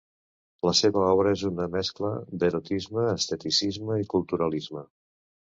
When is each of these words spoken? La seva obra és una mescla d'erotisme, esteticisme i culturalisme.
La 0.67 0.71
seva 0.79 1.03
obra 1.09 1.33
és 1.35 1.43
una 1.49 1.67
mescla 1.75 2.09
d'erotisme, 2.45 3.05
esteticisme 3.13 4.03
i 4.07 4.11
culturalisme. 4.15 4.85